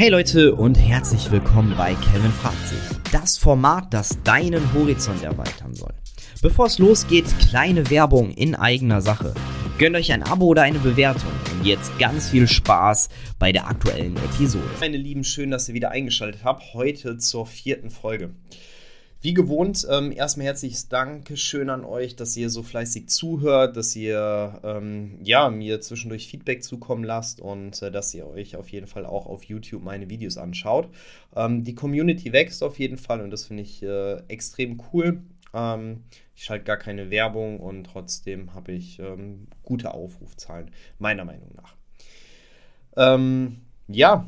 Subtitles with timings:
[0.00, 2.78] Hey Leute und herzlich willkommen bei Kevin fragt sich.
[3.12, 5.92] Das Format, das deinen Horizont erweitern soll.
[6.40, 9.34] Bevor es losgeht, kleine Werbung in eigener Sache.
[9.76, 14.16] Gönnt euch ein Abo oder eine Bewertung und jetzt ganz viel Spaß bei der aktuellen
[14.16, 14.64] Episode.
[14.80, 16.72] Meine Lieben, schön, dass ihr wieder eingeschaltet habt.
[16.72, 18.30] Heute zur vierten Folge.
[19.22, 24.58] Wie gewohnt, ähm, erstmal herzliches Dankeschön an euch, dass ihr so fleißig zuhört, dass ihr
[24.64, 29.04] ähm, ja, mir zwischendurch Feedback zukommen lasst und äh, dass ihr euch auf jeden Fall
[29.04, 30.88] auch auf YouTube meine Videos anschaut.
[31.36, 35.20] Ähm, die Community wächst auf jeden Fall und das finde ich äh, extrem cool.
[35.52, 41.50] Ähm, ich schalte gar keine Werbung und trotzdem habe ich ähm, gute Aufrufzahlen, meiner Meinung
[41.54, 41.76] nach.
[42.96, 44.26] Ähm, ja,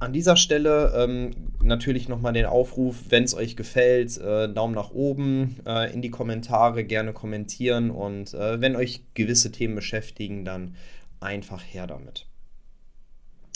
[0.00, 1.30] an dieser Stelle ähm,
[1.62, 6.10] natürlich nochmal den Aufruf, wenn es euch gefällt, äh, Daumen nach oben, äh, in die
[6.10, 10.74] Kommentare gerne kommentieren und äh, wenn euch gewisse Themen beschäftigen, dann
[11.20, 12.26] einfach her damit.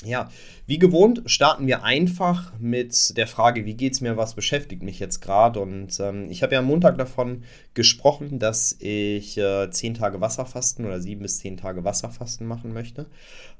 [0.04, 0.28] Ja,
[0.66, 4.98] wie gewohnt starten wir einfach mit der Frage, wie geht es mir, was beschäftigt mich
[4.98, 5.60] jetzt gerade?
[5.60, 10.84] Und ähm, ich habe ja am Montag davon gesprochen, dass ich äh, zehn Tage Wasserfasten
[10.84, 13.06] oder sieben bis zehn Tage Wasserfasten machen möchte.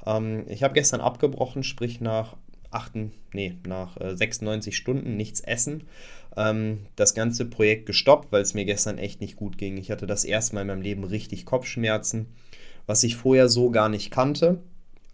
[0.04, 2.36] Ähm, ich habe gestern abgebrochen, sprich nach
[2.74, 2.92] 8,
[3.32, 5.84] nee, nach äh, 96 Stunden nichts essen.
[6.36, 9.76] Ähm, das ganze Projekt gestoppt, weil es mir gestern echt nicht gut ging.
[9.76, 12.26] Ich hatte das erste Mal in meinem Leben richtig Kopfschmerzen,
[12.86, 14.60] was ich vorher so gar nicht kannte.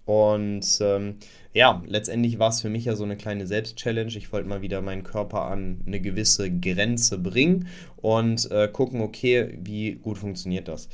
[0.07, 1.17] Und ähm,
[1.53, 4.17] ja, letztendlich war es für mich ja so eine kleine Selbstchallenge.
[4.17, 9.57] Ich wollte mal wieder meinen Körper an eine gewisse Grenze bringen und äh, gucken, okay,
[9.63, 10.89] wie gut funktioniert das.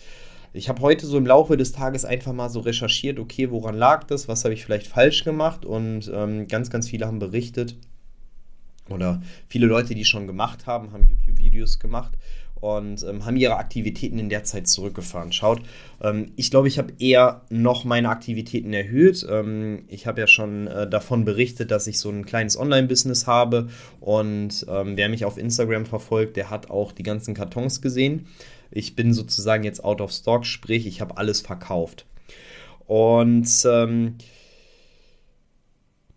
[0.56, 4.04] Ich habe heute so im Laufe des Tages einfach mal so recherchiert, okay, woran lag
[4.04, 7.76] das, was habe ich vielleicht falsch gemacht und ähm, ganz, ganz viele haben berichtet
[8.88, 12.12] oder viele Leute, die schon gemacht haben, haben YouTube-Videos gemacht
[12.60, 15.30] und ähm, haben ihre Aktivitäten in der Zeit zurückgefahren.
[15.30, 15.60] Schaut,
[16.00, 19.26] ähm, ich glaube, ich habe eher noch meine Aktivitäten erhöht.
[19.28, 23.68] Ähm, ich habe ja schon äh, davon berichtet, dass ich so ein kleines Online-Business habe
[24.00, 28.26] und ähm, wer mich auf Instagram verfolgt, der hat auch die ganzen Kartons gesehen.
[28.70, 32.06] Ich bin sozusagen jetzt out of stock, sprich, ich habe alles verkauft.
[32.86, 34.14] Und ähm,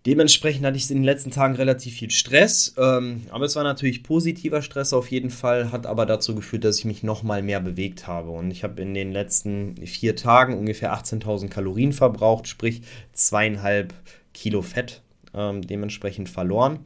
[0.06, 2.76] dementsprechend hatte ich in den letzten Tagen relativ viel Stress.
[2.78, 6.80] Ähm, aber es war natürlich positiver Stress auf jeden Fall, hat aber dazu geführt, dass
[6.80, 8.30] ich mich nochmal mehr bewegt habe.
[8.30, 12.82] Und ich habe in den letzten vier Tagen ungefähr 18.000 Kalorien verbraucht, sprich
[13.14, 13.94] zweieinhalb
[14.34, 15.02] Kilo Fett
[15.34, 16.80] ähm, dementsprechend verloren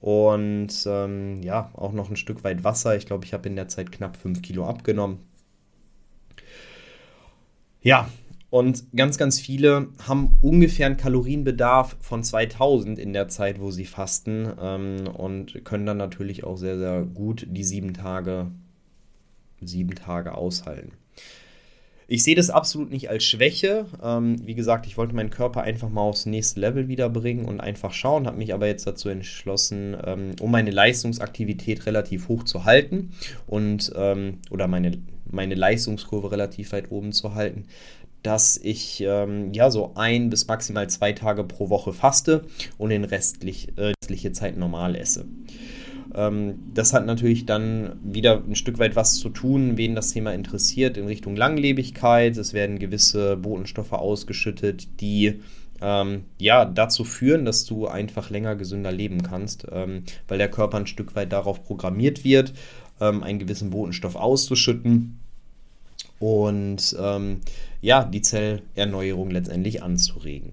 [0.00, 2.96] und ähm, ja, auch noch ein Stück weit Wasser.
[2.96, 5.18] Ich glaube, ich habe in der Zeit knapp 5 Kilo abgenommen.
[7.80, 8.08] Ja,
[8.50, 13.84] und ganz, ganz viele haben ungefähr einen Kalorienbedarf von 2000 in der Zeit, wo sie
[13.84, 18.50] fasten ähm, und können dann natürlich auch sehr, sehr gut die sieben Tage,
[19.60, 20.92] sieben Tage aushalten.
[22.08, 23.86] Ich sehe das absolut nicht als Schwäche.
[24.00, 27.92] Ähm, wie gesagt, ich wollte meinen Körper einfach mal aufs nächste Level wiederbringen und einfach
[27.92, 33.10] schauen, habe mich aber jetzt dazu entschlossen, ähm, um meine Leistungsaktivität relativ hoch zu halten
[33.46, 37.64] und ähm, oder meine, meine Leistungskurve relativ weit oben zu halten,
[38.22, 42.44] dass ich ähm, ja so ein bis maximal zwei Tage pro Woche faste
[42.78, 45.26] und den restlich, äh, restliche Zeit normal esse.
[46.16, 50.32] Ähm, das hat natürlich dann wieder ein Stück weit was zu tun, wen das Thema
[50.32, 52.36] interessiert, in Richtung Langlebigkeit.
[52.36, 55.40] Es werden gewisse Botenstoffe ausgeschüttet, die
[55.82, 60.78] ähm, ja, dazu führen, dass du einfach länger gesünder leben kannst, ähm, weil der Körper
[60.78, 62.54] ein Stück weit darauf programmiert wird,
[63.00, 65.18] ähm, einen gewissen Botenstoff auszuschütten
[66.18, 67.40] und ähm,
[67.82, 70.52] ja, die Zellerneuerung letztendlich anzuregen.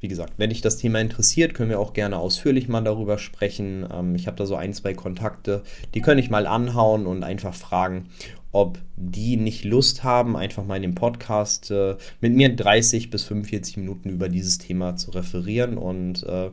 [0.00, 3.86] Wie gesagt, wenn dich das Thema interessiert, können wir auch gerne ausführlich mal darüber sprechen.
[3.92, 5.62] Ähm, ich habe da so ein, zwei Kontakte,
[5.94, 8.08] die kann ich mal anhauen und einfach fragen,
[8.50, 13.24] ob die nicht Lust haben, einfach mal in dem Podcast äh, mit mir 30 bis
[13.24, 16.50] 45 Minuten über dieses Thema zu referieren und äh,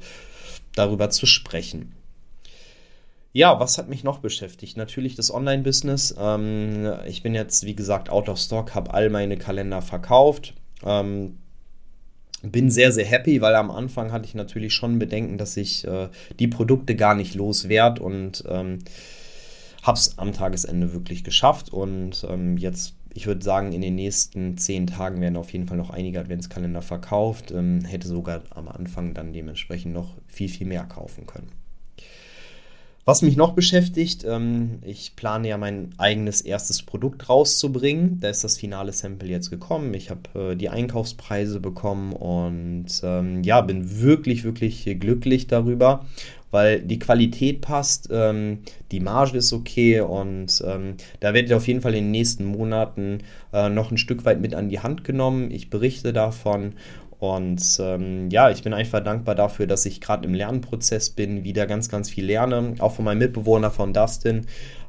[0.76, 1.94] darüber zu sprechen.
[3.34, 4.78] Ja, was hat mich noch beschäftigt?
[4.78, 6.16] Natürlich das Online-Business.
[6.20, 10.54] Ähm, ich bin jetzt, wie gesagt, out of stock, habe all meine Kalender verkauft.
[10.84, 11.38] Ähm,
[12.52, 16.10] bin sehr, sehr happy, weil am Anfang hatte ich natürlich schon Bedenken, dass ich äh,
[16.40, 18.80] die Produkte gar nicht loswerde und ähm,
[19.84, 21.72] habe es am Tagesende wirklich geschafft.
[21.72, 25.78] Und ähm, jetzt, ich würde sagen, in den nächsten zehn Tagen werden auf jeden Fall
[25.78, 27.52] noch einige Adventskalender verkauft.
[27.52, 31.52] Ähm, hätte sogar am Anfang dann dementsprechend noch viel, viel mehr kaufen können.
[33.08, 38.20] Was mich noch beschäftigt, ähm, ich plane ja mein eigenes erstes Produkt rauszubringen.
[38.20, 39.94] Da ist das finale Sample jetzt gekommen.
[39.94, 46.06] Ich habe äh, die Einkaufspreise bekommen und ähm, ja, bin wirklich, wirklich glücklich darüber,
[46.52, 48.60] weil die Qualität passt, ähm,
[48.92, 52.44] die Marge ist okay und ähm, da werdet ihr auf jeden Fall in den nächsten
[52.44, 53.20] Monaten
[53.54, 55.50] äh, noch ein Stück weit mit an die Hand genommen.
[55.50, 56.74] Ich berichte davon
[57.20, 61.66] Und ähm, ja, ich bin einfach dankbar dafür, dass ich gerade im Lernprozess bin, wieder
[61.66, 64.46] ganz, ganz viel lerne, auch von meinem Mitbewohner, von Dustin,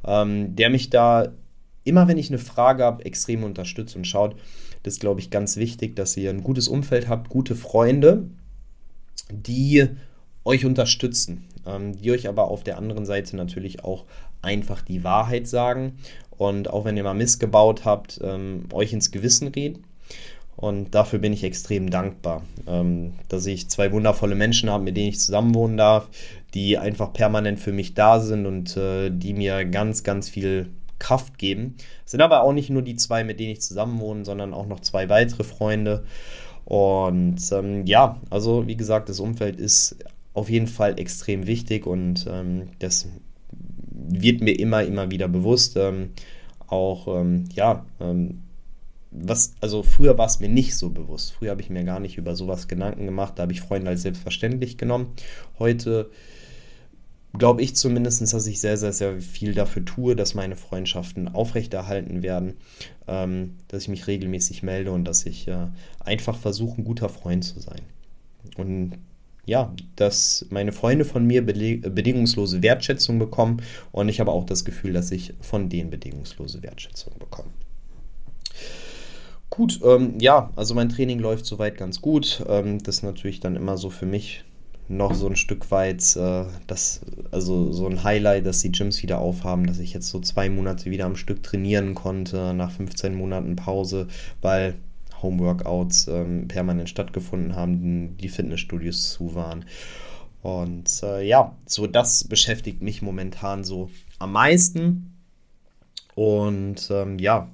[0.07, 1.29] ähm, der mich da
[1.85, 4.37] immer, wenn ich eine Frage habe, extrem unterstützt und schaut.
[4.83, 8.29] Das ist, glaube ich, ganz wichtig, dass ihr ein gutes Umfeld habt, gute Freunde,
[9.31, 9.89] die
[10.45, 14.05] euch unterstützen, ähm, die euch aber auf der anderen Seite natürlich auch
[14.43, 15.99] einfach die Wahrheit sagen
[16.31, 19.85] und auch wenn ihr mal missgebaut habt, ähm, euch ins Gewissen reden.
[20.58, 25.10] Und dafür bin ich extrem dankbar, ähm, dass ich zwei wundervolle Menschen habe, mit denen
[25.10, 26.08] ich zusammenwohnen darf,
[26.52, 31.38] die einfach permanent für mich da sind und äh, die mir ganz, ganz viel Kraft
[31.38, 31.76] geben.
[32.05, 34.81] Es sind aber auch nicht nur die zwei, mit denen ich zusammenwohne, sondern auch noch
[34.81, 36.02] zwei weitere Freunde.
[36.64, 39.96] Und ähm, ja, also wie gesagt, das Umfeld ist
[40.34, 43.06] auf jeden Fall extrem wichtig und ähm, das
[43.93, 45.76] wird mir immer, immer wieder bewusst.
[45.76, 46.10] Ähm,
[46.66, 48.43] auch, ähm, ja, ähm,
[49.23, 51.32] was, also früher war es mir nicht so bewusst.
[51.32, 53.35] Früher habe ich mir gar nicht über sowas Gedanken gemacht.
[53.37, 55.09] Da habe ich Freunde als selbstverständlich genommen.
[55.59, 56.11] Heute
[57.37, 62.23] glaube ich zumindest, dass ich sehr, sehr, sehr viel dafür tue, dass meine Freundschaften aufrechterhalten
[62.23, 62.55] werden,
[63.06, 65.69] ähm, dass ich mich regelmäßig melde und dass ich äh,
[66.00, 67.81] einfach versuche, ein guter Freund zu sein.
[68.56, 68.99] Und
[69.44, 73.62] ja, dass meine Freunde von mir bedingungslose Wertschätzung bekommen
[73.93, 77.50] und ich habe auch das Gefühl, dass ich von denen bedingungslose Wertschätzung bekomme.
[79.50, 82.45] Gut, ähm, ja, also mein Training läuft soweit ganz gut.
[82.49, 84.45] Ähm, das ist natürlich dann immer so für mich
[84.89, 87.00] noch so ein Stück weit äh, das,
[87.31, 90.91] also so ein Highlight, dass die Gyms wieder aufhaben, dass ich jetzt so zwei Monate
[90.91, 94.09] wieder am Stück trainieren konnte nach 15 Monaten Pause,
[94.41, 94.77] weil
[95.23, 99.65] Homeworkouts ähm, permanent stattgefunden haben, die Fitnessstudios zu waren.
[100.43, 105.15] Und äh, ja, so das beschäftigt mich momentan so am meisten.
[106.15, 107.49] Und ähm, ja,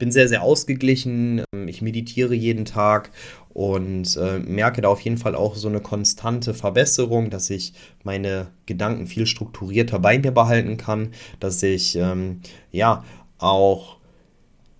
[0.00, 1.44] bin sehr, sehr ausgeglichen.
[1.52, 3.10] Ähm, ich meditiere jeden Tag
[3.50, 8.48] und äh, merke da auf jeden Fall auch so eine konstante Verbesserung, dass ich meine
[8.66, 12.40] Gedanken viel strukturierter bei mir behalten kann, dass ich ähm,
[12.72, 13.04] ja
[13.38, 13.98] auch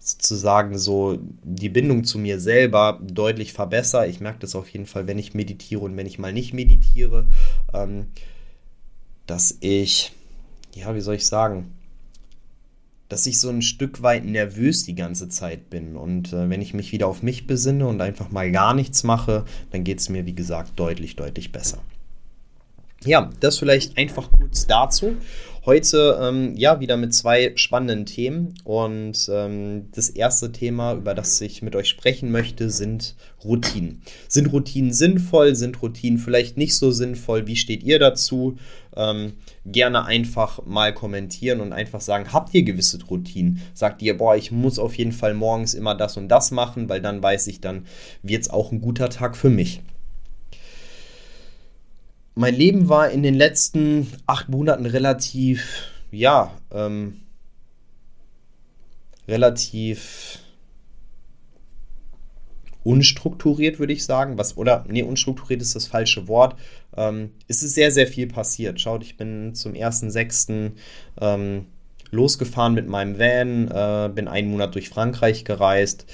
[0.01, 4.09] sozusagen so die Bindung zu mir selber deutlich verbessere.
[4.09, 7.27] Ich merke das auf jeden Fall, wenn ich meditiere und wenn ich mal nicht meditiere,
[7.75, 8.07] ähm,
[9.27, 10.13] dass ich,
[10.75, 11.73] ja, wie soll ich sagen,
[13.11, 15.97] dass ich so ein Stück weit nervös die ganze Zeit bin.
[15.97, 19.45] Und äh, wenn ich mich wieder auf mich besinne und einfach mal gar nichts mache,
[19.73, 21.79] dann geht es mir, wie gesagt, deutlich, deutlich besser.
[23.05, 25.17] Ja, das vielleicht einfach kurz dazu.
[25.67, 28.55] Heute ähm, ja wieder mit zwei spannenden Themen.
[28.65, 33.15] Und ähm, das erste Thema, über das ich mit euch sprechen möchte, sind
[33.45, 34.01] Routinen.
[34.27, 35.55] Sind Routinen sinnvoll?
[35.55, 37.47] Sind Routinen vielleicht nicht so sinnvoll?
[37.47, 38.57] Wie steht ihr dazu?
[38.97, 39.35] Ähm,
[39.67, 43.61] gerne einfach mal kommentieren und einfach sagen, habt ihr gewisse Routinen?
[43.75, 47.03] Sagt ihr, boah, ich muss auf jeden Fall morgens immer das und das machen, weil
[47.03, 47.85] dann weiß ich, dann
[48.23, 49.83] wird es auch ein guter Tag für mich
[52.35, 57.21] mein Leben war in den letzten acht Monaten relativ, ja, ähm,
[59.29, 60.39] relativ
[62.83, 64.39] unstrukturiert, würde ich sagen.
[64.39, 66.57] Was, oder, nee, unstrukturiert ist das falsche Wort.
[66.97, 68.81] Ähm, es ist sehr, sehr viel passiert.
[68.81, 70.73] Schaut, ich bin zum 1.6.
[71.21, 71.67] Ähm,
[72.11, 76.07] losgefahren mit meinem Van, äh, bin einen Monat durch Frankreich gereist,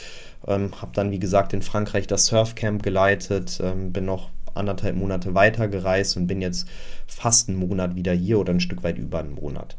[0.47, 5.35] ähm, habe dann, wie gesagt, in Frankreich das Surfcamp geleitet, ähm, bin noch anderthalb Monate
[5.35, 6.67] weiter gereist und bin jetzt
[7.07, 9.77] fast einen Monat wieder hier oder ein Stück weit über einen Monat.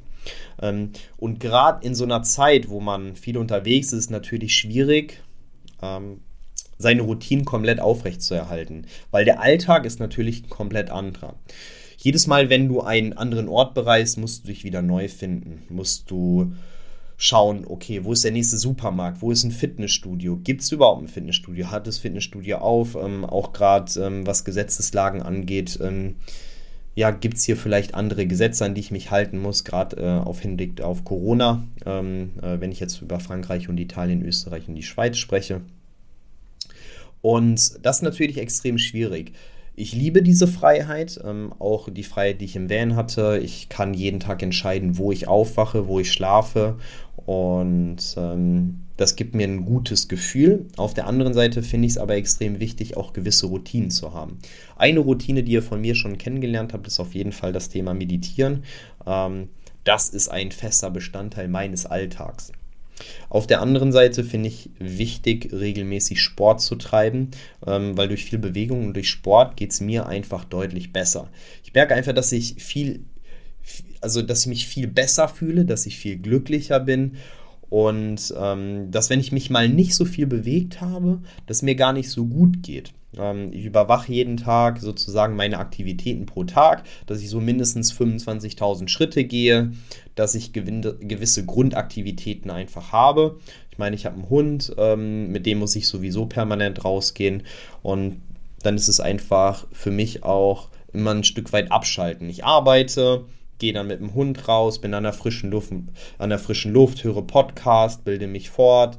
[0.62, 5.22] Ähm, und gerade in so einer Zeit, wo man viel unterwegs ist, ist natürlich schwierig,
[5.82, 6.22] ähm,
[6.78, 11.36] seine Routinen komplett aufrechtzuerhalten, weil der Alltag ist natürlich ein komplett anderer.
[11.98, 16.12] Jedes Mal, wenn du einen anderen Ort bereist, musst du dich wieder neu finden, musst
[16.12, 16.54] du
[17.18, 21.08] schauen, okay, wo ist der nächste Supermarkt, wo ist ein Fitnessstudio, gibt es überhaupt ein
[21.08, 26.16] Fitnessstudio, hat das Fitnessstudio auf, ähm, auch gerade ähm, was Gesetzeslagen angeht, ähm,
[26.94, 30.20] ja, gibt es hier vielleicht andere Gesetze, an die ich mich halten muss, gerade äh,
[30.20, 34.76] auf Hinblick auf Corona, ähm, äh, wenn ich jetzt über Frankreich und Italien, Österreich und
[34.76, 35.62] die Schweiz spreche.
[37.22, 39.34] Und das ist natürlich extrem schwierig.
[39.76, 43.40] Ich liebe diese Freiheit, ähm, auch die Freiheit, die ich im Van hatte.
[43.44, 46.78] Ich kann jeden Tag entscheiden, wo ich aufwache, wo ich schlafe
[47.28, 50.66] und ähm, das gibt mir ein gutes Gefühl.
[50.78, 54.40] Auf der anderen Seite finde ich es aber extrem wichtig, auch gewisse Routinen zu haben.
[54.78, 57.94] Eine Routine, die ihr von mir schon kennengelernt habt, ist auf jeden Fall das Thema
[57.94, 58.64] Meditieren.
[59.06, 59.50] Ähm,
[59.84, 62.54] das ist ein fester Bestandteil meines Alltags.
[63.28, 67.32] Auf der anderen Seite finde ich wichtig, regelmäßig Sport zu treiben,
[67.66, 71.30] ähm, weil durch viel Bewegung und durch Sport geht es mir einfach deutlich besser.
[71.66, 73.02] Ich merke einfach, dass ich viel,
[74.02, 77.18] also dass ich mich viel besser fühle, dass ich viel glücklicher bin
[77.70, 81.92] Und ähm, dass, wenn ich mich mal nicht so viel bewegt habe, dass mir gar
[81.94, 82.94] nicht so gut geht.
[83.18, 88.88] Ähm, ich überwache jeden Tag sozusagen meine Aktivitäten pro Tag, dass ich so mindestens 25.000
[88.88, 89.72] Schritte gehe,
[90.16, 93.38] dass ich gewisse Grundaktivitäten einfach habe.
[93.70, 97.44] Ich meine, ich habe einen Hund, ähm, mit dem muss ich sowieso permanent rausgehen.
[97.84, 98.22] Und
[98.64, 102.30] dann ist es einfach für mich auch immer ein Stück weit abschalten.
[102.30, 103.26] Ich arbeite,
[103.60, 105.72] gehe dann mit dem Hund raus, bin an der frischen Luft,
[106.18, 108.98] an der frischen Luft, höre Podcast, bilde mich fort,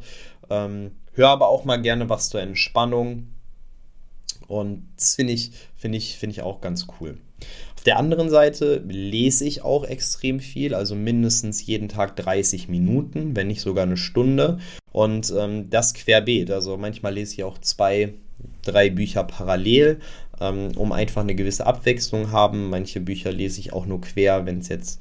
[0.50, 3.28] ähm, höre aber auch mal gerne was zur Entspannung.
[4.46, 7.18] Und das finde ich, finde ich, finde ich auch ganz cool.
[7.76, 13.36] Auf der anderen Seite lese ich auch extrem viel, also mindestens jeden Tag 30 Minuten,
[13.36, 14.58] wenn nicht sogar eine Stunde.
[14.90, 16.50] Und ähm, das querbeet.
[16.50, 18.14] Also manchmal lese ich auch zwei,
[18.62, 20.00] drei Bücher parallel,
[20.40, 22.70] ähm, um einfach eine gewisse Abwechslung haben.
[22.70, 25.00] Manche Bücher lese ich auch nur quer, wenn es jetzt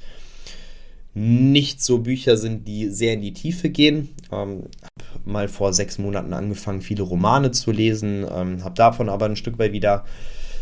[1.14, 4.10] nicht so Bücher sind, die sehr in die Tiefe gehen.
[4.32, 4.66] Ähm,
[5.02, 9.36] habe mal vor sechs Monaten angefangen, viele Romane zu lesen, ähm, habe davon aber ein
[9.36, 10.06] Stück weit wieder,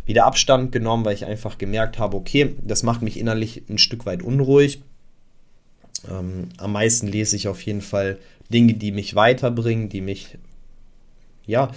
[0.05, 4.05] wieder Abstand genommen, weil ich einfach gemerkt habe, okay, das macht mich innerlich ein Stück
[4.05, 4.81] weit unruhig.
[6.09, 8.17] Ähm, am meisten lese ich auf jeden Fall
[8.49, 10.37] Dinge, die mich weiterbringen, die mich,
[11.45, 11.69] ja,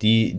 [0.00, 0.36] die,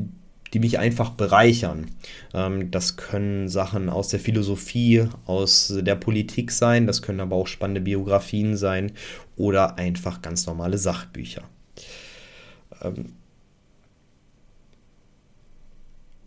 [0.53, 1.87] die mich einfach bereichern.
[2.33, 7.47] Ähm, das können Sachen aus der Philosophie, aus der Politik sein, das können aber auch
[7.47, 8.91] spannende Biografien sein
[9.35, 11.43] oder einfach ganz normale Sachbücher.
[12.81, 13.13] Ähm,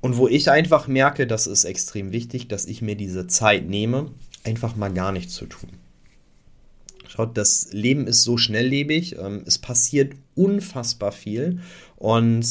[0.00, 4.12] und wo ich einfach merke, das ist extrem wichtig, dass ich mir diese Zeit nehme,
[4.44, 5.70] einfach mal gar nichts zu tun.
[7.08, 11.60] Schaut, das Leben ist so schnelllebig, ähm, es passiert unfassbar viel
[11.96, 12.46] und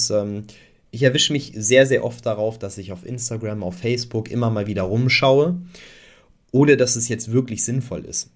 [0.95, 4.65] ich erwische mich sehr, sehr oft darauf, dass ich auf Instagram, auf Facebook immer mal
[4.65, 5.61] wieder rumschaue,
[6.51, 8.29] ohne dass es jetzt wirklich sinnvoll ist.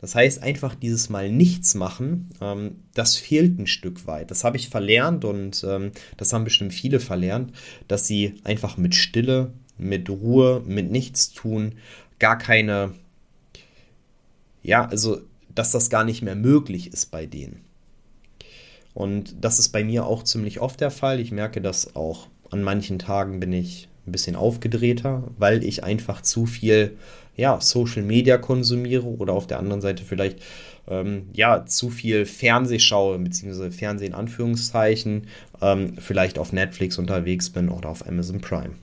[0.00, 4.30] Das heißt, einfach dieses Mal nichts machen, ähm, das fehlt ein Stück weit.
[4.30, 7.52] Das habe ich verlernt und ähm, das haben bestimmt viele verlernt,
[7.86, 11.74] dass sie einfach mit Stille, mit Ruhe, mit nichts tun,
[12.18, 12.94] gar keine,
[14.62, 15.20] ja, also,
[15.54, 17.65] dass das gar nicht mehr möglich ist bei denen.
[18.96, 21.20] Und das ist bei mir auch ziemlich oft der Fall.
[21.20, 26.22] Ich merke das auch an manchen Tagen bin ich ein bisschen aufgedrehter, weil ich einfach
[26.22, 26.96] zu viel
[27.36, 30.38] ja, Social Media konsumiere oder auf der anderen Seite vielleicht
[30.88, 35.26] ähm, ja, zu viel Fernseh schaue, beziehungsweise Fernsehen in Anführungszeichen,
[35.60, 38.76] ähm, vielleicht auf Netflix unterwegs bin oder auf Amazon Prime.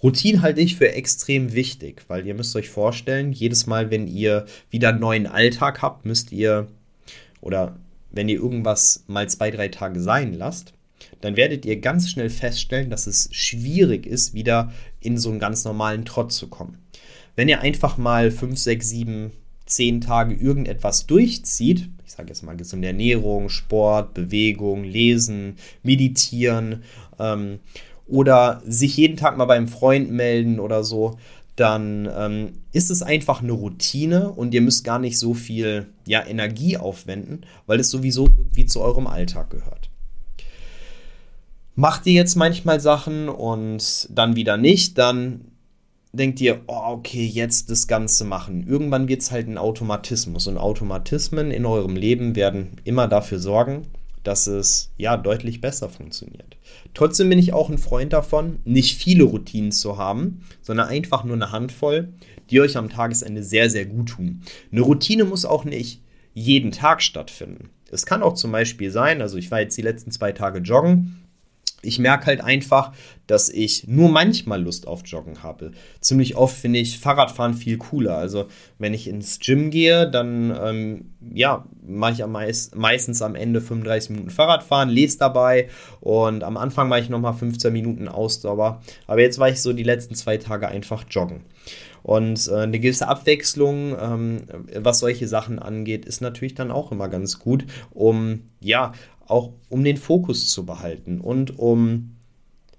[0.00, 4.46] Routine halte ich für extrem wichtig, weil ihr müsst euch vorstellen, jedes Mal, wenn ihr
[4.70, 6.68] wieder einen neuen Alltag habt, müsst ihr
[7.40, 7.74] oder
[8.12, 10.74] wenn ihr irgendwas mal zwei, drei Tage sein lasst,
[11.20, 15.64] dann werdet ihr ganz schnell feststellen, dass es schwierig ist, wieder in so einen ganz
[15.64, 16.78] normalen Trott zu kommen.
[17.34, 19.32] Wenn ihr einfach mal fünf, sechs, sieben,
[19.66, 26.82] zehn Tage irgendetwas durchzieht, ich sage jetzt mal gesunde Ernährung, Sport, Bewegung, Lesen, Meditieren
[27.18, 27.60] ähm,
[28.06, 31.18] oder sich jeden Tag mal beim Freund melden oder so,
[31.56, 36.24] dann ähm, ist es einfach eine Routine und ihr müsst gar nicht so viel ja,
[36.26, 39.90] Energie aufwenden, weil es sowieso irgendwie zu eurem Alltag gehört.
[41.74, 45.52] Macht ihr jetzt manchmal Sachen und dann wieder nicht, dann
[46.12, 48.66] denkt ihr, oh, okay, jetzt das Ganze machen.
[48.66, 53.86] Irgendwann wird es halt ein Automatismus und Automatismen in eurem Leben werden immer dafür sorgen,
[54.22, 56.56] dass es ja deutlich besser funktioniert.
[56.94, 61.36] Trotzdem bin ich auch ein Freund davon, nicht viele Routinen zu haben, sondern einfach nur
[61.36, 62.08] eine Handvoll,
[62.50, 64.42] die euch am Tagesende sehr, sehr gut tun.
[64.70, 66.02] Eine Routine muss auch nicht
[66.34, 67.70] jeden Tag stattfinden.
[67.90, 71.21] Es kann auch zum Beispiel sein, also ich war jetzt die letzten zwei Tage joggen
[71.82, 72.92] ich merke halt einfach,
[73.26, 75.72] dass ich nur manchmal Lust auf Joggen habe.
[76.00, 78.16] Ziemlich oft finde ich Fahrradfahren viel cooler.
[78.16, 78.46] Also
[78.78, 83.60] wenn ich ins Gym gehe, dann ähm, ja, mache ich am meist, meistens am Ende
[83.60, 85.68] 35 Minuten Fahrradfahren, lese dabei
[86.00, 88.80] und am Anfang mache ich nochmal 15 Minuten Ausdauer.
[89.06, 91.42] Aber jetzt war ich so die letzten zwei Tage einfach joggen.
[92.02, 94.42] Und äh, eine gewisse Abwechslung, ähm,
[94.74, 98.92] was solche Sachen angeht, ist natürlich dann auch immer ganz gut, um ja
[99.32, 102.16] auch um den Fokus zu behalten und um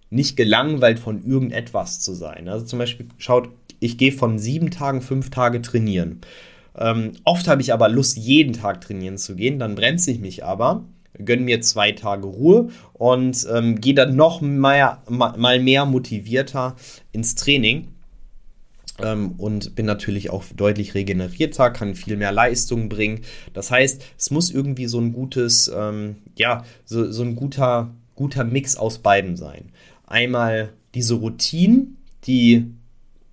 [0.09, 2.47] nicht gelangweilt von irgendetwas zu sein.
[2.47, 6.21] Also zum Beispiel, schaut, ich gehe von sieben Tagen fünf Tage trainieren.
[6.77, 10.43] Ähm, oft habe ich aber Lust, jeden Tag trainieren zu gehen, dann bremse ich mich
[10.43, 10.85] aber,
[11.17, 16.75] gönne mir zwei Tage Ruhe und ähm, gehe dann noch mehr, mal mehr motivierter
[17.11, 17.92] ins Training
[19.03, 23.21] ähm, und bin natürlich auch deutlich regenerierter, kann viel mehr Leistung bringen.
[23.53, 28.43] Das heißt, es muss irgendwie so ein gutes, ähm, ja, so, so ein guter, guter
[28.43, 29.71] Mix aus beiden sein.
[30.07, 32.73] Einmal diese Routinen, die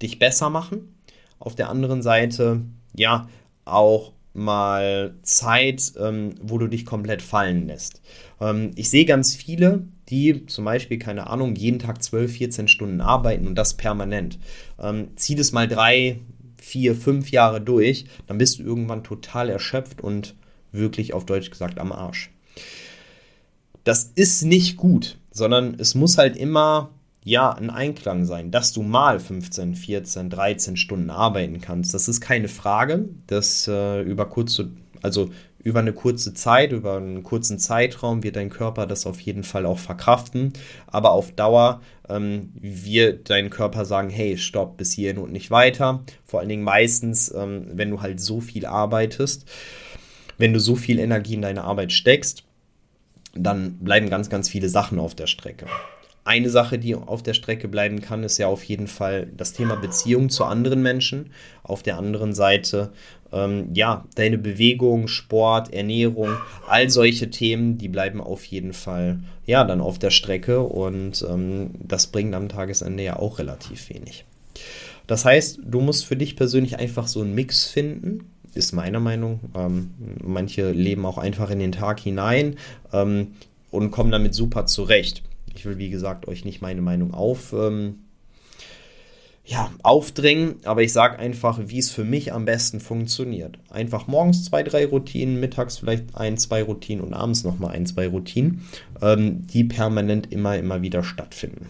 [0.02, 0.94] dich besser machen.
[1.38, 2.62] Auf der anderen Seite,
[2.94, 3.28] ja,
[3.64, 8.00] auch mal Zeit, ähm, wo du dich komplett fallen lässt.
[8.40, 13.00] Ähm, ich sehe ganz viele, die zum Beispiel, keine Ahnung, jeden Tag 12, 14 Stunden
[13.00, 14.38] arbeiten und das permanent.
[14.80, 16.20] Ähm, zieh das mal drei,
[16.60, 20.34] vier, fünf Jahre durch, dann bist du irgendwann total erschöpft und
[20.72, 22.30] wirklich auf Deutsch gesagt am Arsch.
[23.84, 26.90] Das ist nicht gut, sondern es muss halt immer
[27.30, 31.94] ja, ein Einklang sein, dass du mal 15, 14, 13 Stunden arbeiten kannst.
[31.94, 33.08] Das ist keine Frage.
[33.28, 34.70] Das äh, über kurze,
[35.00, 35.30] also
[35.62, 39.64] über eine kurze Zeit, über einen kurzen Zeitraum wird dein Körper das auf jeden Fall
[39.64, 40.54] auch verkraften.
[40.88, 46.02] Aber auf Dauer ähm, wird dein Körper sagen, hey, stopp, bis hierhin und nicht weiter.
[46.25, 49.49] Vor allen Dingen meistens, ähm, wenn du halt so viel arbeitest,
[50.37, 52.42] wenn du so viel Energie in deine Arbeit steckst,
[53.34, 55.66] dann bleiben ganz, ganz viele Sachen auf der Strecke
[56.24, 59.76] eine Sache, die auf der Strecke bleiben kann, ist ja auf jeden Fall das Thema
[59.76, 61.30] Beziehung zu anderen Menschen.
[61.62, 62.92] Auf der anderen Seite,
[63.32, 66.30] ähm, ja, deine Bewegung, Sport, Ernährung,
[66.68, 71.70] all solche Themen, die bleiben auf jeden Fall, ja, dann auf der Strecke und ähm,
[71.78, 74.24] das bringt am Tagesende ja auch relativ wenig.
[75.06, 79.40] Das heißt, du musst für dich persönlich einfach so einen Mix finden, ist meine Meinung.
[79.56, 79.90] Ähm,
[80.22, 82.56] manche leben auch einfach in den Tag hinein
[82.92, 83.32] ähm,
[83.70, 85.22] und kommen damit super zurecht.
[85.60, 87.96] Ich will, wie gesagt, euch nicht meine Meinung auf, ähm,
[89.44, 93.58] ja, aufdrängen, aber ich sage einfach, wie es für mich am besten funktioniert.
[93.68, 98.08] Einfach morgens zwei, drei Routinen, mittags vielleicht ein, zwei Routinen und abends nochmal ein, zwei
[98.08, 98.66] Routinen,
[99.02, 101.66] ähm, die permanent immer, immer wieder stattfinden.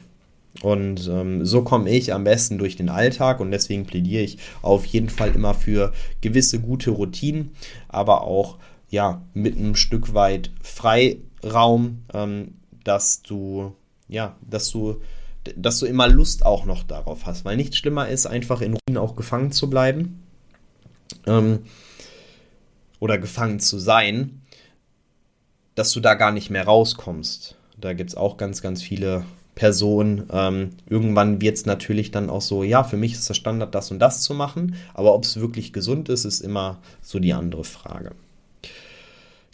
[0.62, 4.84] Und ähm, so komme ich am besten durch den Alltag und deswegen plädiere ich auf
[4.84, 7.50] jeden Fall immer für gewisse gute Routinen,
[7.88, 8.56] aber auch
[8.88, 12.52] ja mit einem Stück weit Freiraum, ähm,
[12.84, 13.74] dass du,
[14.10, 15.00] ja, dass du,
[15.56, 18.98] dass du immer Lust auch noch darauf hast, weil nichts schlimmer ist, einfach in Ruinen
[18.98, 20.22] auch gefangen zu bleiben
[21.26, 21.60] ähm,
[22.98, 24.42] oder gefangen zu sein,
[25.74, 27.56] dass du da gar nicht mehr rauskommst.
[27.80, 29.24] Da gibt es auch ganz, ganz viele
[29.54, 30.28] Personen.
[30.32, 33.90] Ähm, irgendwann wird es natürlich dann auch so, ja, für mich ist der Standard, das
[33.90, 37.64] und das zu machen, aber ob es wirklich gesund ist, ist immer so die andere
[37.64, 38.12] Frage.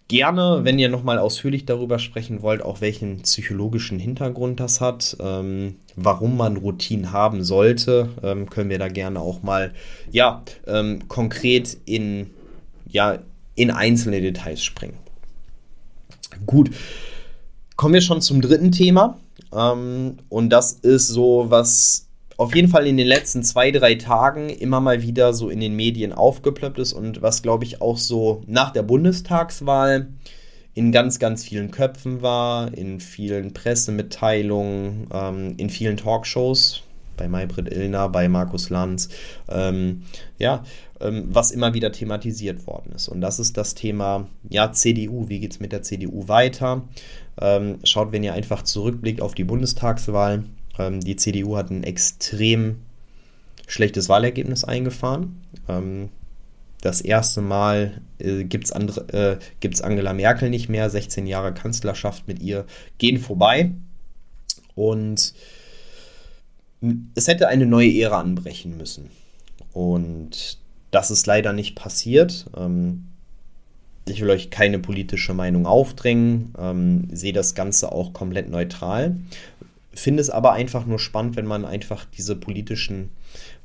[0.09, 5.77] Gerne, wenn ihr nochmal ausführlich darüber sprechen wollt, auch welchen psychologischen Hintergrund das hat, ähm,
[5.97, 9.73] warum man Routinen haben sollte, ähm, können wir da gerne auch mal
[10.13, 12.31] ja, ähm, konkret in,
[12.89, 13.19] ja,
[13.57, 14.97] in einzelne Details springen.
[16.47, 16.71] Gut,
[17.75, 19.19] kommen wir schon zum dritten Thema.
[19.53, 22.06] Ähm, und das ist so, was
[22.37, 25.75] auf jeden Fall in den letzten zwei, drei Tagen immer mal wieder so in den
[25.75, 30.09] Medien aufgeplöppt ist und was, glaube ich, auch so nach der Bundestagswahl
[30.75, 36.83] in ganz, ganz vielen Köpfen war, in vielen Pressemitteilungen, ähm, in vielen Talkshows,
[37.17, 39.09] bei Maybrit Illner, bei Markus Lanz,
[39.49, 40.03] ähm,
[40.39, 40.65] ja,
[41.01, 43.09] ähm, was immer wieder thematisiert worden ist.
[43.09, 46.83] Und das ist das Thema, ja, CDU, wie geht es mit der CDU weiter?
[47.41, 50.45] Ähm, schaut, wenn ihr einfach zurückblickt auf die Bundestagswahl,
[50.79, 52.77] ähm, die CDU hat ein extrem
[53.67, 55.41] schlechtes Wahlergebnis eingefahren.
[55.69, 56.11] Ähm,
[56.81, 59.39] das erste Mal äh, gibt es äh,
[59.83, 60.89] Angela Merkel nicht mehr.
[60.89, 62.65] 16 Jahre Kanzlerschaft mit ihr
[62.99, 63.73] gehen vorbei.
[64.75, 65.35] Und
[67.15, 69.11] es hätte eine neue Ära anbrechen müssen.
[69.73, 70.59] Und
[70.91, 72.47] das ist leider nicht passiert.
[72.57, 73.07] Ähm,
[74.09, 79.17] ich will euch keine politische Meinung aufdrängen, ähm, sehe das Ganze auch komplett neutral
[80.01, 83.11] finde es aber einfach nur spannend, wenn man einfach diese politischen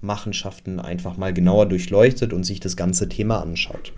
[0.02, 3.94] Machenschaften einfach mal genauer durchleuchtet und sich das ganze Thema anschaut.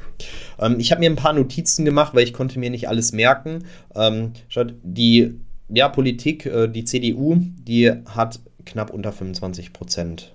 [0.60, 3.65] Ähm, ich habe mir ein paar Notizen gemacht, weil ich konnte mir nicht alles merken.
[3.96, 5.36] Ähm, schaut, die
[5.69, 10.34] ja, Politik, äh, die CDU, die hat knapp unter 25 Prozent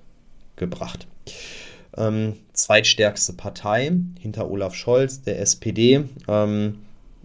[0.56, 1.06] gebracht.
[1.96, 6.04] Ähm, zweitstärkste Partei hinter Olaf Scholz, der SPD.
[6.28, 6.78] Ähm,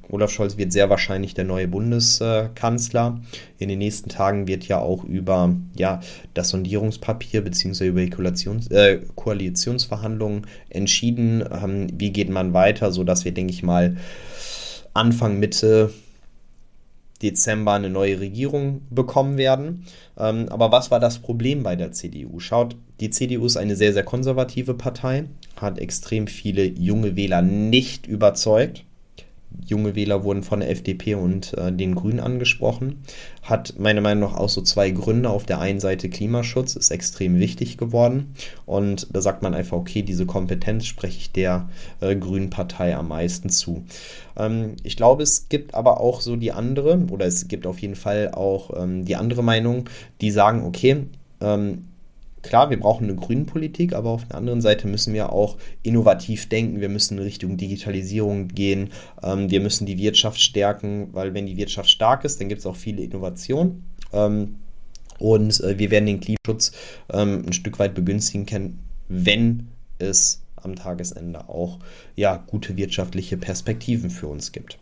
[0.09, 3.21] Olaf Scholz wird sehr wahrscheinlich der neue Bundeskanzler.
[3.57, 6.01] In den nächsten Tagen wird ja auch über ja,
[6.33, 7.87] das Sondierungspapier bzw.
[7.87, 11.43] über die Koalitions, äh, Koalitionsverhandlungen entschieden.
[11.51, 13.97] Ähm, wie geht man weiter, sodass wir, denke ich mal,
[14.93, 15.91] Anfang, Mitte
[17.21, 19.85] Dezember eine neue Regierung bekommen werden.
[20.17, 22.39] Ähm, aber was war das Problem bei der CDU?
[22.39, 28.05] Schaut, die CDU ist eine sehr, sehr konservative Partei, hat extrem viele junge Wähler nicht
[28.05, 28.83] überzeugt
[29.65, 33.03] junge Wähler wurden von der FDP und äh, den Grünen angesprochen.
[33.41, 35.29] Hat meiner Meinung nach auch so zwei Gründe.
[35.29, 38.33] Auf der einen Seite Klimaschutz ist extrem wichtig geworden.
[38.65, 43.09] Und da sagt man einfach, okay, diese Kompetenz spreche ich der äh, Grünen Partei am
[43.09, 43.83] meisten zu.
[44.37, 47.95] Ähm, ich glaube, es gibt aber auch so die andere, oder es gibt auf jeden
[47.95, 49.89] Fall auch ähm, die andere Meinung,
[50.21, 51.03] die sagen, okay,
[51.41, 51.85] ähm,
[52.43, 56.47] klar, wir brauchen eine grüne Politik, aber auf der anderen Seite müssen wir auch innovativ
[56.49, 56.81] denken.
[56.81, 58.89] Wir müssen in Richtung Digitalisierung gehen.
[59.23, 62.67] Ähm, wir müssen die Wirtschaft stärken, weil wenn die Wirtschaft stark ist, dann gibt es
[62.67, 63.85] auch viele Innovationen.
[64.11, 64.55] Ähm,
[65.19, 66.73] und äh, wir werden den Klimaschutz
[67.11, 71.79] ähm, ein Stück weit begünstigen können, wenn es am Tagesende auch
[72.15, 74.79] ja, gute wirtschaftliche Perspektiven für uns gibt.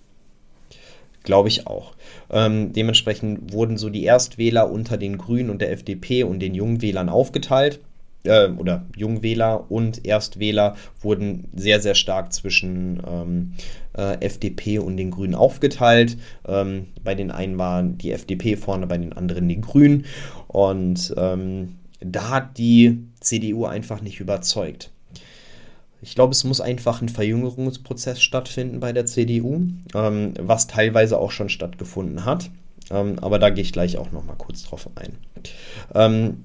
[1.23, 1.93] Glaube ich auch.
[2.31, 7.09] Ähm, dementsprechend wurden so die Erstwähler unter den Grünen und der FDP und den Jungwählern
[7.09, 7.79] aufgeteilt.
[8.23, 13.53] Äh, oder Jungwähler und Erstwähler wurden sehr, sehr stark zwischen ähm,
[13.97, 16.17] äh, FDP und den Grünen aufgeteilt.
[16.47, 20.05] Ähm, bei den einen war die FDP vorne, bei den anderen die Grünen.
[20.47, 24.91] Und ähm, da hat die CDU einfach nicht überzeugt.
[26.01, 31.31] Ich glaube, es muss einfach ein Verjüngerungsprozess stattfinden bei der CDU, ähm, was teilweise auch
[31.31, 32.49] schon stattgefunden hat.
[32.89, 35.17] Ähm, aber da gehe ich gleich auch noch mal kurz drauf ein.
[35.93, 36.43] Ähm,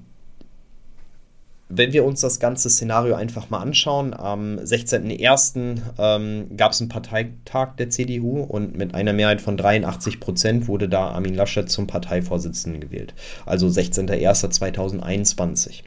[1.69, 5.81] wenn wir uns das ganze Szenario einfach mal anschauen, am 16.01.
[5.97, 10.87] Ähm, gab es einen Parteitag der CDU und mit einer Mehrheit von 83 Prozent wurde
[10.87, 13.13] da Armin Laschet zum Parteivorsitzenden gewählt.
[13.45, 15.81] Also 16.01.2021.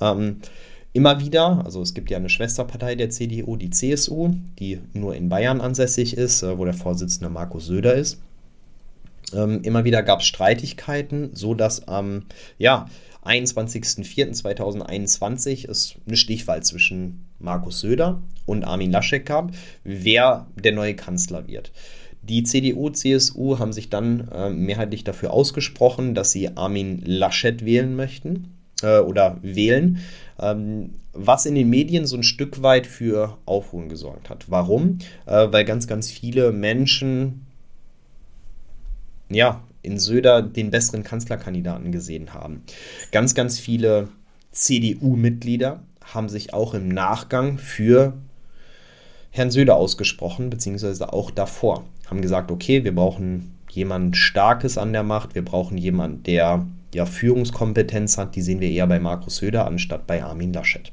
[0.00, 0.36] Ähm,
[0.94, 5.28] immer wieder, also es gibt ja eine Schwesterpartei der CDU, die CSU, die nur in
[5.28, 8.22] Bayern ansässig ist, äh, wo der Vorsitzende Markus Söder ist.
[9.34, 12.22] Ähm, immer wieder gab es Streitigkeiten, sodass am
[12.58, 12.88] ja,
[13.24, 19.50] 21.04.2021 es eine Stichwahl zwischen Markus Söder und Armin Laschet gab,
[19.82, 21.72] wer der neue Kanzler wird.
[22.22, 27.96] Die CDU, CSU haben sich dann äh, mehrheitlich dafür ausgesprochen, dass sie Armin Laschet wählen
[27.96, 28.54] möchten
[28.84, 29.98] äh, oder wählen,
[30.38, 34.50] ähm, was in den Medien so ein Stück weit für Aufruhr gesorgt hat.
[34.50, 34.98] Warum?
[35.26, 37.46] Äh, weil ganz, ganz viele Menschen
[39.28, 42.62] ja, in Söder den besseren Kanzlerkandidaten gesehen haben.
[43.12, 44.08] Ganz, ganz viele
[44.52, 48.14] CDU-Mitglieder haben sich auch im Nachgang für
[49.30, 51.84] Herrn Söder ausgesprochen, beziehungsweise auch davor.
[52.06, 57.06] Haben gesagt, okay, wir brauchen jemand Starkes an der Macht, wir brauchen jemanden, der ja,
[57.06, 60.92] Führungskompetenz hat, die sehen wir eher bei Markus Söder anstatt bei Armin Laschet.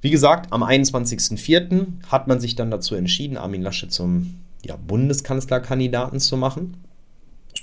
[0.00, 1.86] Wie gesagt, am 21.04.
[2.08, 6.76] hat man sich dann dazu entschieden, Armin Laschet zum ja, Bundeskanzlerkandidaten zu machen.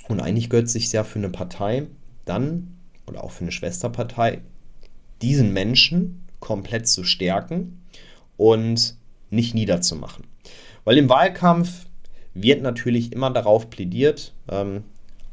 [0.08, 1.86] Und eigentlich gehört es sich ja für eine Partei
[2.24, 4.40] dann, oder auch für eine Schwesterpartei,
[5.20, 7.82] diesen Menschen komplett zu stärken
[8.36, 8.96] und
[9.30, 10.24] nicht niederzumachen.
[10.84, 11.86] Weil im Wahlkampf
[12.34, 14.84] wird natürlich immer darauf plädiert, ähm,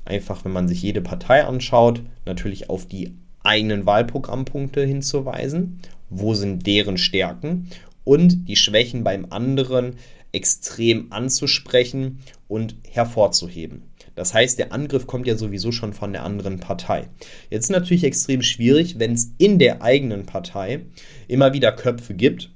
[0.05, 5.79] einfach wenn man sich jede Partei anschaut, natürlich auf die eigenen Wahlprogrammpunkte hinzuweisen.
[6.09, 7.69] Wo sind deren Stärken?
[8.03, 9.95] Und die Schwächen beim anderen
[10.31, 13.83] extrem anzusprechen und hervorzuheben.
[14.15, 17.07] Das heißt, der Angriff kommt ja sowieso schon von der anderen Partei.
[17.49, 20.81] Jetzt ist natürlich extrem schwierig, wenn es in der eigenen Partei
[21.27, 22.51] immer wieder Köpfe gibt,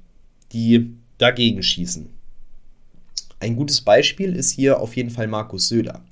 [0.52, 2.10] die dagegen schießen.
[3.40, 6.04] Ein gutes Beispiel ist hier auf jeden Fall Markus Söder,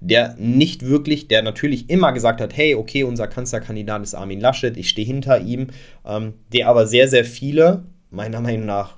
[0.00, 4.76] der nicht wirklich, der natürlich immer gesagt hat, hey, okay, unser Kanzlerkandidat ist Armin Laschet,
[4.76, 5.68] ich stehe hinter ihm,
[6.04, 8.96] ähm, der aber sehr, sehr viele, meiner Meinung nach,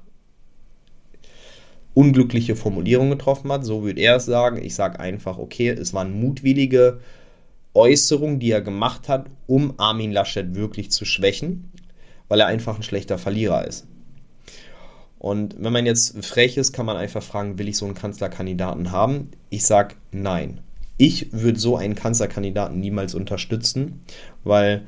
[1.95, 4.63] unglückliche Formulierungen getroffen hat, so würde er es sagen.
[4.63, 7.01] Ich sage einfach, okay, es waren mutwillige
[7.75, 11.73] Äußerungen, die er gemacht hat, um Armin Laschet wirklich zu schwächen,
[12.29, 13.87] weil er einfach ein schlechter Verlierer ist.
[15.19, 18.93] Und wenn man jetzt frech ist, kann man einfach fragen, will ich so einen Kanzlerkandidaten
[18.93, 19.33] haben?
[19.51, 20.61] Ich sage nein.
[20.99, 24.01] Ich würde so einen Kanzlerkandidaten niemals unterstützen,
[24.45, 24.83] weil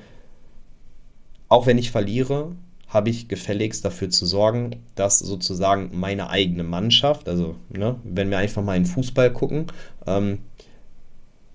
[1.48, 2.56] auch wenn ich verliere,
[2.88, 8.38] habe ich gefälligst dafür zu sorgen, dass sozusagen meine eigene Mannschaft, also ne, wenn wir
[8.38, 9.66] einfach mal in Fußball gucken,
[10.06, 10.38] ähm,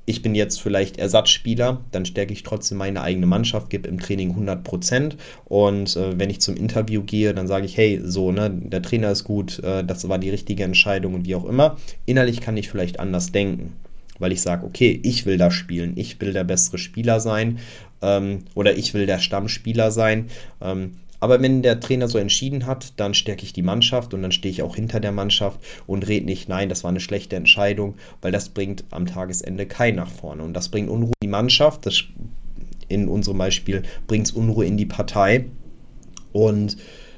[0.06, 4.30] ich bin jetzt vielleicht Ersatzspieler, dann stärke ich trotzdem meine eigene Mannschaft, gebe im Training
[4.30, 8.50] 100 Prozent und äh, wenn ich zum Interview gehe, dann sage ich, hey, so, ne,
[8.50, 11.78] der Trainer ist gut, äh, das war die richtige Entscheidung und wie auch immer.
[12.06, 13.74] Innerlich kann ich vielleicht anders denken,
[14.20, 17.60] weil ich sage, okay, ich will da spielen, ich will der bessere Spieler sein
[18.02, 20.28] ähm, oder ich will der Stammspieler sein.
[20.62, 24.32] Ähm, aber wenn der Trainer so entschieden hat, dann stärke ich die Mannschaft und dann
[24.32, 27.96] stehe ich auch hinter der Mannschaft und rede nicht, nein, das war eine schlechte Entscheidung,
[28.22, 30.44] weil das bringt am Tagesende keinen nach vorne.
[30.44, 32.04] Und das bringt Unruhe in die Mannschaft, das
[32.88, 35.46] in unserem Beispiel bringt es Unruhe in die Partei.
[36.32, 36.78] Und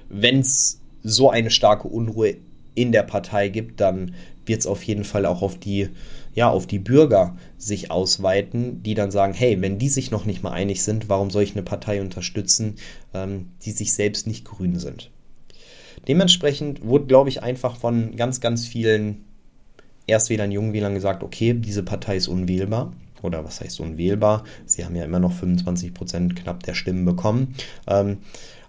[0.10, 2.38] wenn es so eine starke Unruhe
[2.75, 4.13] in der Partei gibt, dann
[4.45, 5.89] wird es auf jeden Fall auch auf die
[6.38, 10.43] ja, auf die Bürger sich ausweiten, die dann sagen, hey, wenn die sich noch nicht
[10.43, 12.76] mal einig sind, warum soll ich eine Partei unterstützen,
[13.15, 15.10] ähm, die sich selbst nicht grün sind?
[16.08, 19.26] Dementsprechend wurde, glaube ich, einfach von ganz, ganz vielen
[20.06, 22.93] Erstwählern, Jungwählern gesagt, okay, diese Partei ist unwählbar.
[23.23, 24.43] oder was heißt unwählbar?
[24.67, 27.56] Sie haben ja immer noch 25 Prozent knapp der Stimmen bekommen,
[27.88, 28.19] ähm,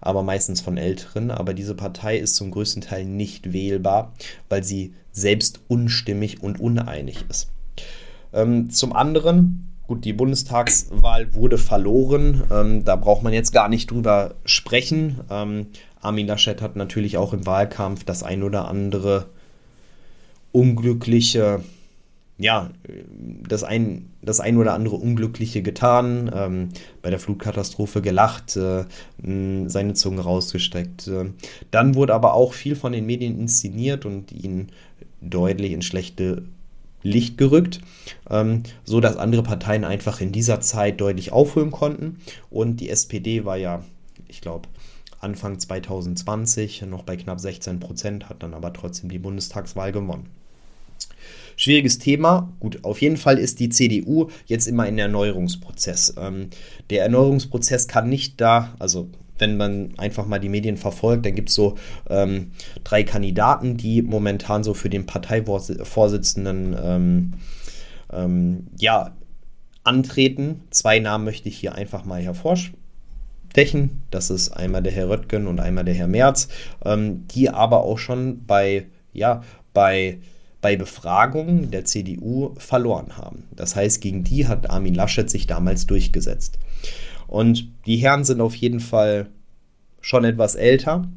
[0.00, 1.30] aber meistens von Älteren.
[1.30, 4.14] Aber diese Partei ist zum größten Teil nicht wählbar,
[4.48, 7.50] weil sie selbst unstimmig und uneinig ist.
[8.40, 12.42] Ähm, zum anderen Gut, die Bundestagswahl wurde verloren.
[12.50, 15.20] Ähm, da braucht man jetzt gar nicht drüber sprechen.
[15.30, 15.68] Ähm,
[16.02, 19.30] Armin Laschet hat natürlich auch im Wahlkampf das ein oder andere
[20.52, 21.64] unglückliche,
[22.36, 22.68] ja,
[23.48, 26.68] das ein, das ein oder andere Unglückliche getan, ähm,
[27.00, 28.84] bei der Flutkatastrophe gelacht, äh,
[29.16, 31.08] seine Zunge rausgesteckt.
[31.08, 31.30] Äh,
[31.70, 34.68] dann wurde aber auch viel von den Medien inszeniert und ihn
[35.22, 36.42] deutlich in schlechte
[37.08, 37.80] Licht gerückt,
[38.30, 42.20] ähm, so dass andere Parteien einfach in dieser Zeit deutlich aufholen konnten.
[42.50, 43.82] Und die SPD war ja,
[44.28, 44.68] ich glaube,
[45.20, 50.26] Anfang 2020 noch bei knapp 16 Prozent, hat dann aber trotzdem die Bundestagswahl gewonnen.
[51.56, 52.52] Schwieriges Thema.
[52.60, 56.14] Gut, auf jeden Fall ist die CDU jetzt immer in Erneuerungsprozess.
[56.16, 56.50] Ähm,
[56.90, 61.48] der Erneuerungsprozess kann nicht da, also wenn man einfach mal die Medien verfolgt, dann gibt
[61.48, 61.76] es so
[62.08, 62.52] ähm,
[62.84, 67.32] drei Kandidaten, die momentan so für den Parteivorsitzenden ähm,
[68.12, 69.12] ähm, ja,
[69.84, 70.62] antreten.
[70.70, 74.02] Zwei Namen möchte ich hier einfach mal hervorstechen.
[74.10, 76.48] Das ist einmal der Herr Röttgen und einmal der Herr Merz,
[76.84, 80.18] ähm, die aber auch schon bei, ja, bei
[80.60, 83.44] bei Befragungen der CDU verloren haben.
[83.54, 86.58] Das heißt, gegen die hat Armin Laschet sich damals durchgesetzt.
[87.28, 89.28] Und die Herren sind auf jeden Fall
[90.00, 91.08] schon etwas älter.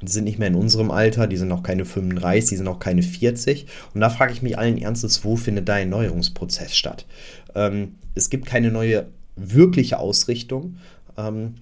[0.00, 2.80] Die sind nicht mehr in unserem Alter, die sind noch keine 35, die sind noch
[2.80, 3.66] keine 40.
[3.94, 7.06] Und da frage ich mich allen Ernstes, wo findet da ein Neuerungsprozess statt?
[7.54, 10.76] Ähm, es gibt keine neue wirkliche Ausrichtung.
[11.16, 11.56] Ähm,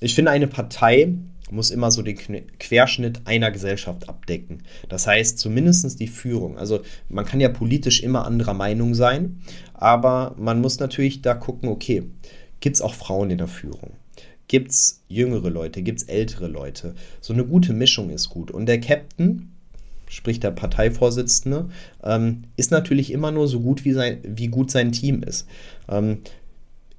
[0.00, 1.14] ich finde, eine Partei
[1.50, 2.16] muss immer so den
[2.58, 4.62] Querschnitt einer Gesellschaft abdecken.
[4.88, 6.58] Das heißt, zumindest die Führung.
[6.58, 9.40] Also man kann ja politisch immer anderer Meinung sein,
[9.84, 12.04] aber man muss natürlich da gucken, okay,
[12.60, 13.90] gibt es auch Frauen in der Führung?
[14.48, 15.82] Gibt es jüngere Leute?
[15.82, 16.94] Gibt es ältere Leute?
[17.20, 18.50] So eine gute Mischung ist gut.
[18.50, 19.52] Und der Captain,
[20.08, 21.68] sprich der Parteivorsitzende,
[22.02, 25.46] ähm, ist natürlich immer nur so gut, wie, sein, wie gut sein Team ist.
[25.86, 26.20] Ähm,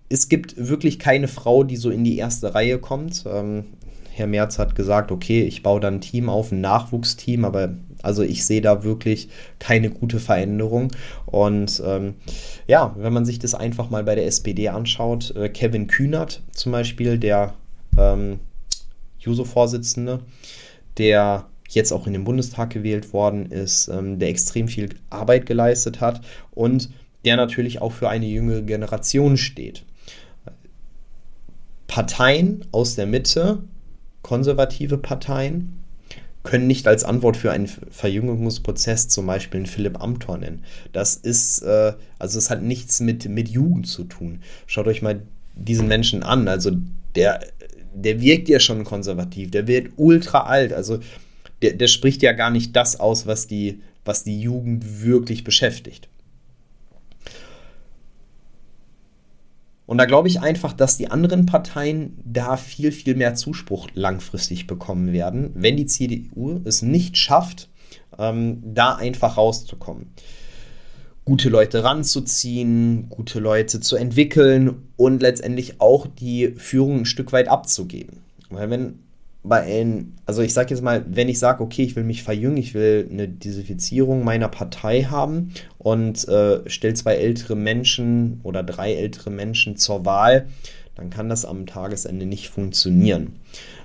[0.08, 3.24] es gibt wirklich keine Frau, die so in die erste Reihe kommt.
[3.26, 3.64] Ähm,
[4.12, 7.74] Herr Merz hat gesagt, okay, ich baue dann ein Team auf, ein Nachwuchsteam, aber
[8.06, 10.92] also ich sehe da wirklich keine gute Veränderung.
[11.26, 12.16] Und ähm,
[12.68, 16.72] ja, wenn man sich das einfach mal bei der SPD anschaut, äh, Kevin Kühnert zum
[16.72, 17.54] Beispiel, der
[17.98, 18.40] ähm,
[19.20, 20.22] Juso-Vorsitzende,
[20.98, 26.00] der jetzt auch in den Bundestag gewählt worden ist, ähm, der extrem viel Arbeit geleistet
[26.00, 26.90] hat und
[27.26, 29.84] der natürlich auch für eine jüngere Generation steht.
[31.88, 33.64] Parteien aus der Mitte
[34.22, 35.85] konservative Parteien
[36.46, 40.64] können nicht als Antwort für einen Verjüngungsprozess zum Beispiel einen Philipp Amthor nennen.
[40.94, 44.40] Das ist, äh, also es hat nichts mit, mit Jugend zu tun.
[44.66, 45.22] Schaut euch mal
[45.56, 46.48] diesen Menschen an.
[46.48, 46.72] Also
[47.16, 47.42] der,
[47.94, 50.72] der wirkt ja schon konservativ, der wird ultra alt.
[50.72, 51.00] Also
[51.62, 56.08] der, der spricht ja gar nicht das aus, was die, was die Jugend wirklich beschäftigt.
[59.86, 64.66] Und da glaube ich einfach, dass die anderen Parteien da viel, viel mehr Zuspruch langfristig
[64.68, 67.70] bekommen werden, wenn die CDU es nicht schafft,
[68.18, 70.08] ähm, da einfach rauszukommen.
[71.24, 77.48] Gute Leute ranzuziehen, gute Leute zu entwickeln und letztendlich auch die Führung ein Stück weit
[77.48, 78.22] abzugeben.
[78.50, 79.00] Weil wenn
[79.48, 82.58] bei ein, also ich sage jetzt mal, wenn ich sage, okay, ich will mich verjüngen,
[82.58, 88.94] ich will eine Diversifizierung meiner Partei haben und äh, stelle zwei ältere Menschen oder drei
[88.94, 90.48] ältere Menschen zur Wahl,
[90.96, 93.34] dann kann das am Tagesende nicht funktionieren.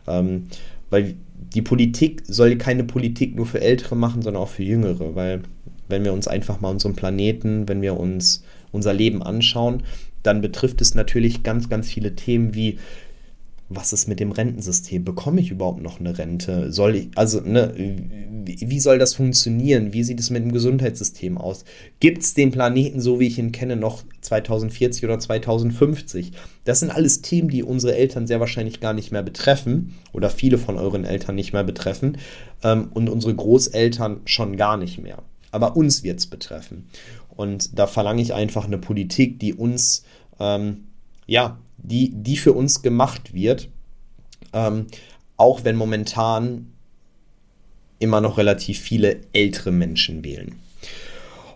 [0.07, 0.47] Ähm,
[0.89, 1.15] weil
[1.55, 5.43] die Politik soll keine Politik nur für Ältere machen, sondern auch für Jüngere, weil
[5.89, 9.83] wenn wir uns einfach mal unseren Planeten, wenn wir uns unser Leben anschauen,
[10.23, 12.79] dann betrifft es natürlich ganz, ganz viele Themen wie
[13.73, 15.05] was ist mit dem Rentensystem?
[15.05, 16.73] Bekomme ich überhaupt noch eine Rente?
[16.73, 17.73] Soll ich, also, ne,
[18.45, 19.93] wie, soll das funktionieren?
[19.93, 21.65] Wie sieht es mit dem Gesundheitssystem aus?
[22.01, 26.33] Gibt es den Planeten, so wie ich ihn kenne, noch 2040 oder 2050?
[26.65, 30.59] Das sind alles Themen, die unsere Eltern sehr wahrscheinlich gar nicht mehr betreffen oder viele
[30.59, 32.19] von euren Eltern nicht mehr betreffen
[32.65, 35.23] ähm, und unsere Großeltern schon gar nicht mehr.
[35.53, 36.89] Aber uns wird es betreffen.
[37.29, 40.05] Und da verlange ich einfach eine Politik, die uns,
[40.41, 40.89] ähm,
[41.27, 43.69] ja, die, die für uns gemacht wird,
[44.53, 44.87] ähm,
[45.37, 46.73] auch wenn momentan
[47.99, 50.57] immer noch relativ viele ältere Menschen wählen.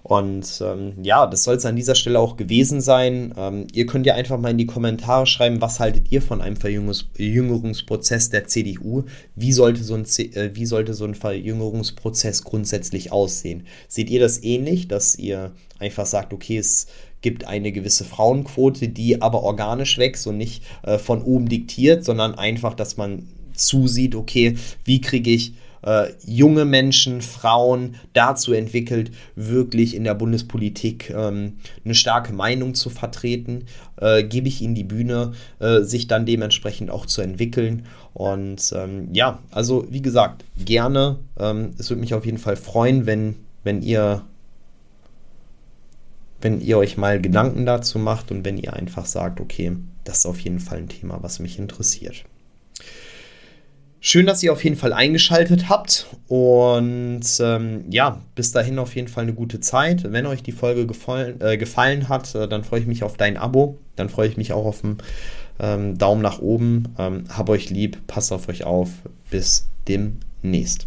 [0.04, 3.32] Und ähm, ja, das soll es an dieser Stelle auch gewesen sein.
[3.38, 6.56] Ähm, ihr könnt ja einfach mal in die Kommentare schreiben, was haltet ihr von einem
[6.56, 9.04] Verjüngerungsprozess der CDU?
[9.34, 13.66] Wie sollte, so ein, äh, wie sollte so ein Verjüngerungsprozess grundsätzlich aussehen?
[13.88, 16.86] Seht ihr das ähnlich, dass ihr einfach sagt, okay, es
[17.24, 22.34] gibt eine gewisse Frauenquote, die aber organisch wächst und nicht äh, von oben diktiert, sondern
[22.34, 29.96] einfach, dass man zusieht, okay, wie kriege ich äh, junge Menschen, Frauen dazu entwickelt, wirklich
[29.96, 33.64] in der Bundespolitik ähm, eine starke Meinung zu vertreten,
[33.96, 37.86] äh, gebe ich ihnen die Bühne, äh, sich dann dementsprechend auch zu entwickeln.
[38.12, 41.20] Und ähm, ja, also wie gesagt, gerne.
[41.38, 44.24] Ähm, es würde mich auf jeden Fall freuen, wenn, wenn ihr
[46.44, 49.72] wenn ihr euch mal Gedanken dazu macht und wenn ihr einfach sagt, okay,
[50.04, 52.24] das ist auf jeden Fall ein Thema, was mich interessiert.
[53.98, 59.08] Schön, dass ihr auf jeden Fall eingeschaltet habt und ähm, ja, bis dahin auf jeden
[59.08, 60.12] Fall eine gute Zeit.
[60.12, 63.38] Wenn euch die Folge gefallen, äh, gefallen hat, äh, dann freue ich mich auf dein
[63.38, 64.98] Abo, dann freue ich mich auch auf einen
[65.58, 66.94] ähm, Daumen nach oben.
[66.98, 68.90] Ähm, hab euch lieb, passt auf euch auf.
[69.30, 70.86] Bis demnächst.